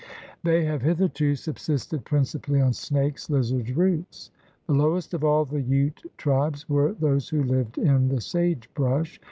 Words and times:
They 0.43 0.65
have 0.65 0.81
hitherto 0.81 1.35
subsisted 1.35 2.05
principally 2.05 2.59
on 2.59 2.73
snakes, 2.73 3.29
liz 3.29 3.53
ards, 3.53 3.77
roots." 3.77 4.31
The 4.65 4.73
lowest 4.73 5.13
of 5.13 5.23
all 5.23 5.45
the 5.45 5.61
Ute 5.61 6.11
tribes 6.17 6.67
were 6.67 6.93
those 6.93 7.29
who 7.29 7.43
lived 7.43 7.77
in 7.77 8.07
the 8.07 8.19
sage 8.19 8.67
brush. 8.73 9.19